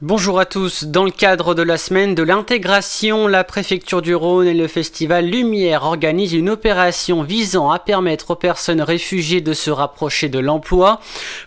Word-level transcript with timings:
Bonjour 0.00 0.38
à 0.38 0.46
tous. 0.46 0.84
Dans 0.84 1.04
le 1.04 1.10
cadre 1.10 1.56
de 1.56 1.62
la 1.62 1.76
semaine 1.76 2.14
de 2.14 2.22
l'intégration, 2.22 3.26
la 3.26 3.42
préfecture 3.42 4.00
du 4.00 4.14
Rhône 4.14 4.46
et 4.46 4.54
le 4.54 4.68
festival 4.68 5.26
Lumière 5.26 5.82
organisent 5.82 6.34
une 6.34 6.50
opération 6.50 7.24
visant 7.24 7.72
à 7.72 7.80
permettre 7.80 8.30
aux 8.30 8.36
personnes 8.36 8.80
réfugiées 8.80 9.40
de 9.40 9.52
se 9.54 9.72
rapprocher 9.72 10.28
de 10.28 10.38
l'emploi. 10.38 11.00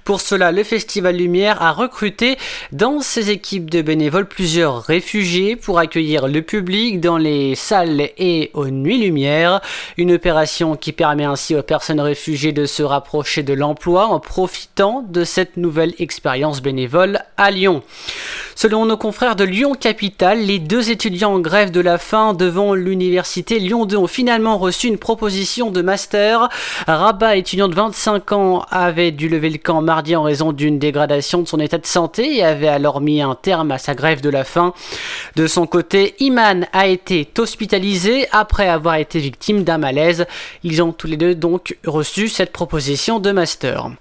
Pour 0.04 0.20
cela, 0.20 0.52
le 0.52 0.66
festival 0.66 1.16
Lumière 1.16 1.62
a 1.62 1.72
recruté 1.72 2.38
dans 2.74 3.00
ses 3.00 3.32
équipes 3.32 3.70
de 3.70 3.82
bénévoles 3.82 4.28
plusieurs 4.28 4.84
réfugiés 4.84 5.56
pour 5.56 5.80
accueillir 5.80 6.28
le 6.28 6.42
public 6.42 7.00
dans 7.00 7.18
les 7.18 7.56
salles 7.56 8.10
et 8.18 8.52
aux 8.54 8.68
nuits 8.68 8.98
Lumière. 8.98 9.62
Une 9.96 10.12
opération 10.12 10.76
qui 10.76 10.92
permet 10.92 11.24
ainsi 11.24 11.56
aux 11.56 11.64
personnes 11.64 12.02
réfugiées 12.02 12.52
de 12.52 12.66
se 12.66 12.84
rapprocher 12.84 13.44
de 13.44 13.54
l'emploi 13.54 14.08
en 14.08 14.20
profitant 14.20 15.06
de 15.08 15.24
cette 15.24 15.56
nouvelle 15.56 15.94
expérience 16.00 16.62
bénévole 16.62 17.22
à 17.38 17.50
Lyon. 17.50 17.82
Selon 18.62 18.86
nos 18.86 18.96
confrères 18.96 19.36
de 19.36 19.44
Lyon 19.44 19.74
Capital, 19.74 20.38
les 20.38 20.60
deux 20.60 20.92
étudiants 20.92 21.34
en 21.34 21.40
grève 21.40 21.72
de 21.72 21.80
la 21.80 21.98
faim 21.98 22.36
devant 22.36 22.76
l'université 22.76 23.58
Lyon 23.58 23.88
2 23.88 23.98
ont 23.98 24.06
finalement 24.06 24.60
reçu 24.60 24.86
une 24.86 25.00
proposition 25.00 25.72
de 25.72 25.82
master. 25.82 26.48
Rabat, 26.86 27.38
étudiant 27.38 27.70
de 27.70 27.74
25 27.74 28.32
ans, 28.34 28.64
avait 28.70 29.10
dû 29.10 29.30
lever 29.30 29.50
le 29.50 29.58
camp 29.58 29.82
mardi 29.82 30.16
en 30.16 30.22
raison 30.22 30.52
d'une 30.52 30.78
dégradation 30.78 31.42
de 31.42 31.48
son 31.48 31.60
état 31.60 31.80
de 31.80 31.88
santé 31.88 32.36
et 32.36 32.44
avait 32.44 32.68
alors 32.68 33.02
mis 33.02 33.24
un 33.24 33.34
terme 33.34 33.72
à 33.72 33.80
sa 33.80 33.96
grève 33.96 34.22
de 34.22 34.30
la 34.30 34.44
faim. 34.44 34.76
De 35.36 35.48
son 35.48 35.66
côté, 35.66 36.16
Iman 36.20 36.68
a 36.74 36.88
été 36.88 37.28
hospitalisé 37.38 38.28
après 38.32 38.68
avoir 38.68 38.96
été 38.96 39.20
victime 39.20 39.64
d'un 39.64 39.78
malaise. 39.78 40.26
Ils 40.64 40.82
ont 40.82 40.92
tous 40.92 41.08
les 41.08 41.18
deux 41.18 41.36
donc 41.36 41.78
reçu 41.86 42.28
cette 42.28 42.52
proposition 42.52 43.20
de 43.20 43.32
master. 43.32 43.92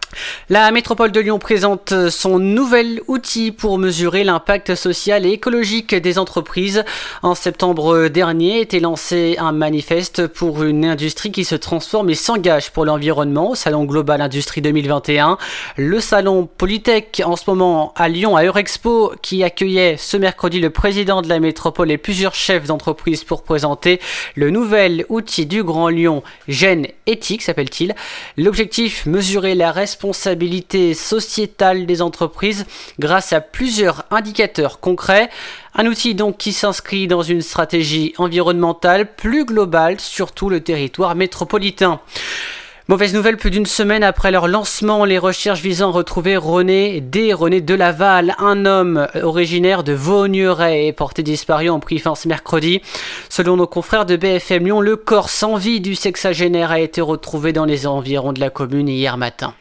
La 0.48 0.70
métropole 0.72 1.12
de 1.12 1.20
Lyon 1.20 1.38
présente 1.38 1.94
son 2.10 2.38
nouvel 2.38 3.00
outil 3.06 3.52
pour 3.52 3.78
mesurer 3.78 4.24
l'impact 4.24 4.74
social 4.74 5.24
et 5.24 5.30
écologique 5.30 5.94
des 5.94 6.18
entreprises. 6.18 6.84
En 7.22 7.34
septembre 7.34 8.08
dernier 8.08 8.60
était 8.60 8.80
lancé 8.80 9.36
un 9.38 9.52
manifeste 9.52 10.26
pour 10.26 10.64
une 10.64 10.84
industrie 10.84 11.30
qui 11.30 11.44
se 11.44 11.54
transforme 11.54 12.10
et 12.10 12.14
s'engage 12.14 12.72
pour 12.72 12.84
l'environnement 12.84 13.50
au 13.50 13.54
Salon 13.54 13.84
Global 13.84 14.20
Industrie 14.20 14.62
2021. 14.62 15.38
Le 15.76 16.00
salon 16.00 16.48
Polytech 16.58 17.22
en 17.24 17.36
ce 17.36 17.48
moment 17.48 17.92
à 17.96 18.08
Lyon 18.08 18.36
à 18.36 18.44
Eurexpo 18.44 19.12
qui 19.22 19.44
accueillait 19.44 19.96
ce 19.96 20.16
mercredi 20.16 20.60
le 20.60 20.70
président 20.70 21.19
de 21.22 21.28
la 21.28 21.40
métropole 21.40 21.90
et 21.90 21.98
plusieurs 21.98 22.34
chefs 22.34 22.66
d'entreprise 22.66 23.24
pour 23.24 23.42
présenter 23.42 24.00
le 24.34 24.50
nouvel 24.50 25.04
outil 25.08 25.46
du 25.46 25.62
Grand 25.62 25.88
Lyon 25.88 26.22
Gène 26.48 26.86
Éthique 27.06 27.42
s'appelle-t-il. 27.42 27.94
L'objectif 28.36 29.06
mesurer 29.06 29.54
la 29.54 29.72
responsabilité 29.72 30.94
sociétale 30.94 31.86
des 31.86 32.02
entreprises 32.02 32.66
grâce 32.98 33.32
à 33.32 33.40
plusieurs 33.40 34.04
indicateurs 34.10 34.80
concrets. 34.80 35.30
Un 35.74 35.86
outil 35.86 36.14
donc 36.14 36.36
qui 36.38 36.52
s'inscrit 36.52 37.06
dans 37.06 37.22
une 37.22 37.42
stratégie 37.42 38.14
environnementale 38.18 39.14
plus 39.14 39.44
globale 39.44 40.00
sur 40.00 40.32
tout 40.32 40.48
le 40.48 40.60
territoire 40.60 41.14
métropolitain. 41.14 42.00
Mauvaise 42.90 43.14
nouvelle, 43.14 43.36
plus 43.36 43.52
d'une 43.52 43.66
semaine 43.66 44.02
après 44.02 44.32
leur 44.32 44.48
lancement, 44.48 45.04
les 45.04 45.18
recherches 45.18 45.62
visant 45.62 45.90
à 45.90 45.92
retrouver 45.92 46.36
René 46.36 47.00
D. 47.00 47.32
René 47.32 47.60
Delaval, 47.60 48.34
un 48.40 48.66
homme 48.66 49.06
originaire 49.22 49.84
de 49.84 49.92
Vaugneray 49.92 50.88
et 50.88 50.92
porté 50.92 51.22
disparu 51.22 51.68
en 51.68 51.78
pris 51.78 52.00
fin 52.00 52.16
ce 52.16 52.26
mercredi. 52.26 52.82
Selon 53.28 53.56
nos 53.56 53.68
confrères 53.68 54.06
de 54.06 54.16
BFM 54.16 54.64
Lyon, 54.64 54.80
le 54.80 54.96
corps 54.96 55.30
sans 55.30 55.54
vie 55.54 55.80
du 55.80 55.94
sexagénaire 55.94 56.72
a 56.72 56.80
été 56.80 57.00
retrouvé 57.00 57.52
dans 57.52 57.64
les 57.64 57.86
environs 57.86 58.32
de 58.32 58.40
la 58.40 58.50
commune 58.50 58.88
hier 58.88 59.16
matin. 59.16 59.54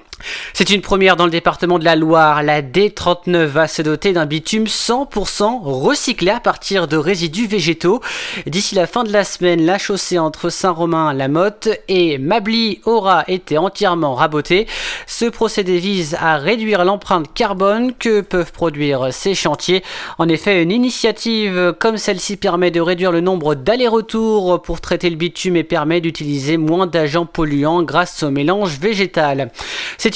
C'est 0.53 0.69
une 0.69 0.81
première 0.81 1.15
dans 1.15 1.25
le 1.25 1.31
département 1.31 1.79
de 1.79 1.85
la 1.85 1.95
Loire. 1.95 2.43
La 2.43 2.61
D39 2.61 3.45
va 3.45 3.67
se 3.67 3.81
doter 3.81 4.13
d'un 4.13 4.25
bitume 4.25 4.65
100% 4.65 5.61
recyclé 5.61 6.31
à 6.31 6.39
partir 6.39 6.87
de 6.87 6.97
résidus 6.97 7.47
végétaux. 7.47 8.01
D'ici 8.45 8.75
la 8.75 8.87
fin 8.87 9.03
de 9.03 9.11
la 9.11 9.23
semaine, 9.23 9.65
la 9.65 9.77
chaussée 9.77 10.19
entre 10.19 10.49
Saint-Romain-la-Motte 10.49 11.69
et 11.87 12.17
Mably 12.17 12.81
aura 12.85 13.23
été 13.27 13.57
entièrement 13.57 14.15
rabotée. 14.15 14.67
Ce 15.07 15.25
procédé 15.25 15.79
vise 15.79 16.17
à 16.19 16.37
réduire 16.37 16.83
l'empreinte 16.83 17.33
carbone 17.33 17.93
que 17.97 18.21
peuvent 18.21 18.51
produire 18.51 19.13
ces 19.13 19.35
chantiers. 19.35 19.83
En 20.17 20.27
effet, 20.27 20.61
une 20.61 20.71
initiative 20.71 21.73
comme 21.79 21.97
celle-ci 21.97 22.37
permet 22.37 22.71
de 22.71 22.81
réduire 22.81 23.11
le 23.11 23.21
nombre 23.21 23.55
d'allers-retours 23.55 24.61
pour 24.61 24.81
traiter 24.81 25.09
le 25.09 25.15
bitume 25.15 25.55
et 25.55 25.63
permet 25.63 26.01
d'utiliser 26.01 26.57
moins 26.57 26.87
d'agents 26.87 27.25
polluants 27.25 27.83
grâce 27.83 28.23
au 28.23 28.31
mélange 28.31 28.79
végétal. 28.79 29.51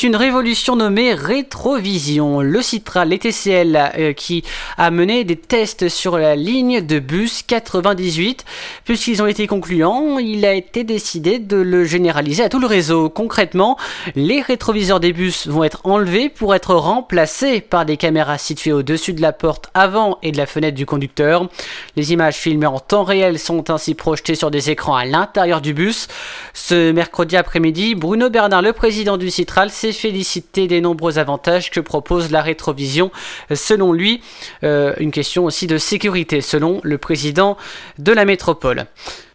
Une 0.01 0.15
révolution 0.15 0.75
nommée 0.75 1.13
rétrovision. 1.13 2.41
Le 2.41 2.61
Citral, 2.61 3.09
les 3.09 3.19
TCL, 3.19 3.91
euh, 3.99 4.13
qui 4.13 4.43
a 4.77 4.89
mené 4.89 5.23
des 5.23 5.35
tests 5.35 5.89
sur 5.89 6.17
la 6.17 6.35
ligne 6.35 6.81
de 6.81 6.97
bus 6.99 7.43
98. 7.43 8.45
Puisqu'ils 8.85 9.21
ont 9.21 9.27
été 9.27 9.45
concluants, 9.45 10.17
il 10.17 10.45
a 10.45 10.53
été 10.53 10.83
décidé 10.83 11.37
de 11.37 11.57
le 11.57 11.83
généraliser 11.83 12.43
à 12.43 12.49
tout 12.49 12.59
le 12.59 12.65
réseau. 12.65 13.09
Concrètement, 13.09 13.77
les 14.15 14.41
rétroviseurs 14.41 14.99
des 14.99 15.13
bus 15.13 15.47
vont 15.47 15.63
être 15.63 15.81
enlevés 15.83 16.29
pour 16.29 16.55
être 16.55 16.73
remplacés 16.73 17.61
par 17.61 17.85
des 17.85 17.97
caméras 17.97 18.37
situées 18.37 18.71
au-dessus 18.71 19.13
de 19.13 19.21
la 19.21 19.33
porte 19.33 19.69
avant 19.73 20.17
et 20.23 20.31
de 20.31 20.37
la 20.37 20.45
fenêtre 20.45 20.75
du 20.75 20.85
conducteur. 20.85 21.49
Les 21.95 22.13
images 22.13 22.35
filmées 22.35 22.65
en 22.65 22.79
temps 22.79 23.03
réel 23.03 23.37
sont 23.37 23.69
ainsi 23.69 23.93
projetées 23.93 24.35
sur 24.35 24.49
des 24.49 24.69
écrans 24.69 24.95
à 24.95 25.05
l'intérieur 25.05 25.61
du 25.61 25.73
bus. 25.73 26.07
Ce 26.53 26.91
mercredi 26.91 27.35
après-midi, 27.35 27.95
Bruno 27.95 28.29
Bernard, 28.29 28.61
le 28.61 28.73
président 28.73 29.17
du 29.17 29.29
Citral, 29.29 29.69
féliciter 29.91 30.67
des 30.67 30.81
nombreux 30.81 31.19
avantages 31.19 31.69
que 31.69 31.79
propose 31.79 32.31
la 32.31 32.41
rétrovision. 32.41 33.11
Selon 33.53 33.91
lui, 33.91 34.21
euh, 34.63 34.93
une 34.99 35.11
question 35.11 35.45
aussi 35.45 35.67
de 35.67 35.77
sécurité, 35.77 36.41
selon 36.41 36.79
le 36.83 36.97
président 36.97 37.57
de 37.99 38.11
la 38.11 38.25
métropole. 38.25 38.85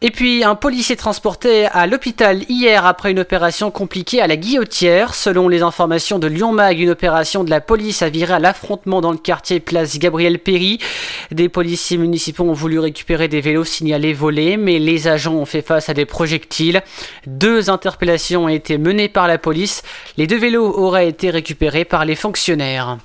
Et 0.01 0.13
puis, 0.13 0.45
un 0.45 0.55
policier 0.55 0.95
transporté 0.95 1.67
à 1.67 1.89
l'hôpital 1.89 2.45
hier 2.49 2.87
après 2.87 3.11
une 3.11 3.19
opération 3.19 3.73
compliquée 3.73 4.23
à 4.23 4.29
la 4.29 4.37
guillotière. 4.37 5.13
Selon 5.13 5.49
les 5.49 5.63
informations 5.63 6.21
de 6.21 6.29
Lyon 6.29 6.53
Mag, 6.53 6.79
une 6.79 6.91
opération 6.91 7.43
de 7.43 7.51
la 7.51 7.61
police 7.61 8.03
a 8.03 8.09
viré 8.09 8.35
à 8.35 8.39
l'affrontement 8.39 9.01
dans 9.01 9.11
le 9.11 9.19
quartier 9.19 9.59
place 9.59 9.99
Gabriel 9.99 10.39
Péry. 10.39 10.79
Des 11.33 11.49
policiers 11.49 11.97
municipaux 11.97 12.45
ont 12.45 12.53
voulu 12.53 12.79
récupérer 12.79 13.27
des 13.27 13.41
vélos 13.41 13.65
signalés 13.65 14.13
volés, 14.13 14.57
mais 14.57 14.79
les 14.79 15.09
agents 15.09 15.35
ont 15.35 15.47
fait 15.47 15.63
face 15.63 15.89
à 15.89 15.95
des 15.95 16.07
projectiles. 16.07 16.83
Deux 17.27 17.69
interpellations 17.69 18.45
ont 18.45 18.49
été 18.49 18.79
menées 18.79 19.09
par 19.09 19.27
la 19.27 19.39
police. 19.39 19.83
Les 20.17 20.29
deux 20.29 20.38
vélos 20.39 20.73
auraient 20.77 21.09
été 21.09 21.31
récupérés 21.31 21.85
par 21.85 22.05
les 22.05 22.17
fonctionnaires. 22.17 22.99